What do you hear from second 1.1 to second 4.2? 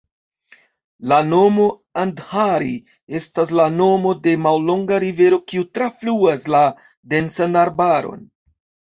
nomo "Andhari" estas la nomo